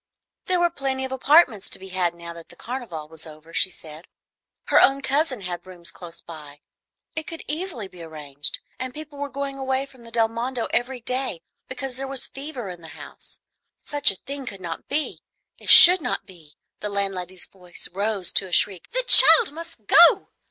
[0.45, 3.69] There were plenty of apartments to be had now that the Carnival was over, she
[3.69, 4.07] said,
[4.63, 6.61] her own cousin had rooms close by,
[7.15, 11.01] it could easily be arranged, and people were going away from the Del Mondo every
[11.01, 13.37] day because there was fever in the house.
[13.83, 15.21] Such a thing could not be,
[15.59, 20.29] it should not be, the landlady's voice rose to a shriek, "the child must go!"